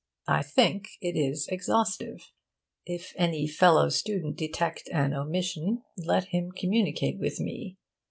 [0.27, 2.31] I think it is exhaustive.
[2.87, 7.77] If any fellow student detect an omission, let him communicate with me.